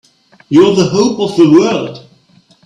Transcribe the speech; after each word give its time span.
You're 0.49 0.73
the 0.75 0.89
hope 0.89 1.19
of 1.19 1.37
the 1.37 1.47
world! 1.51 2.09